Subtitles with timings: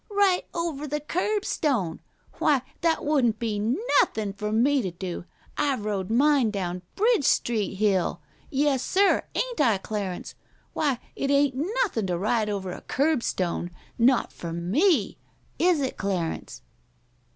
[0.09, 1.99] "'Right over the curb stone!'
[2.39, 3.59] Why, that wouldn't be
[3.99, 5.25] nothin' for me to do!
[5.59, 8.19] I've rode mine down Bridge Street hill.
[8.49, 9.27] Yessir!
[9.35, 10.33] 'Ain't I, Clarence?
[10.73, 11.53] Why, it ain't
[11.83, 13.69] nothin' to ride over a curb stone
[13.99, 15.19] not for me!
[15.59, 16.63] Is it, Clarence?"